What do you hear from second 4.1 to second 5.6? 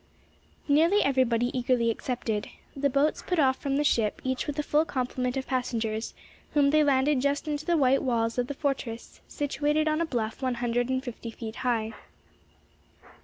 each with a full complement of